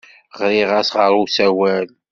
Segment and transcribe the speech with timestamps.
[0.39, 1.87] Ɣriɣ-as ɣer usawal.